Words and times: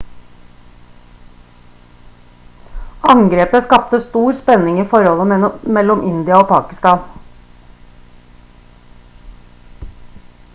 angrepet 3.11 3.63
skapte 3.67 3.99
stor 4.05 4.31
spenning 4.39 4.79
i 4.79 4.87
forholdet 4.95 5.77
mellom 5.77 6.03
india 6.13 6.41
og 6.41 6.49
pakistan 6.53 7.05